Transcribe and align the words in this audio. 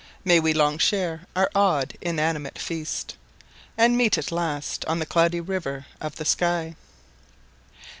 May 0.25 0.39
we 0.39 0.51
long 0.51 0.79
share 0.79 1.27
our 1.35 1.51
odd, 1.53 1.95
inanimate 2.01 2.57
feast, 2.57 3.17
And 3.77 3.95
meet 3.95 4.17
at 4.17 4.31
last 4.31 4.83
on 4.85 4.97
the 4.97 5.05
Cloudy 5.05 5.41
River 5.41 5.85
of 6.01 6.15
the 6.15 6.25
sky. 6.25 6.75